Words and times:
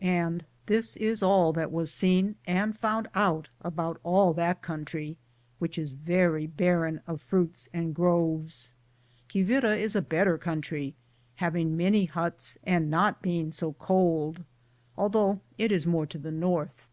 And 0.00 0.46
this 0.64 0.96
is 0.96 1.22
all 1.22 1.52
that 1.52 1.70
was 1.70 1.92
seen 1.92 2.36
and 2.46 2.78
found 2.78 3.08
out 3.14 3.50
about 3.60 4.00
all 4.02 4.32
that 4.32 4.62
country, 4.62 5.18
which 5.58 5.76
is 5.76 5.92
very 5.92 6.46
barren 6.46 7.02
of 7.06 7.20
fruits 7.20 7.68
and 7.74 7.94
groves. 7.94 8.72
Quivira 9.30 9.76
is 9.76 9.94
a 9.94 10.00
better 10.00 10.38
coun 10.38 10.62
try, 10.62 10.94
having 11.34 11.76
many 11.76 12.06
huts 12.06 12.56
and 12.64 12.90
not 12.90 13.20
being 13.20 13.52
so 13.52 13.74
cold, 13.74 14.44
although 14.96 15.42
it 15.58 15.70
is 15.70 15.86
more 15.86 16.06
to 16.06 16.16
the 16.16 16.32
north. 16.32 16.86